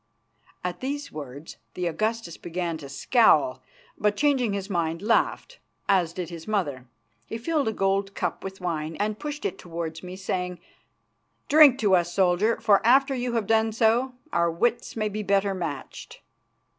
[0.63, 3.61] At these words the Augustus began to scowl,
[3.95, 6.87] but, changing his mind, laughed, as did his mother.
[7.27, 10.59] He filled a gold cup with wine and pushed it towards me, saying:
[11.49, 15.53] "Drink to us, soldier, for after you have done so, our wits may be better
[15.53, 16.21] matched."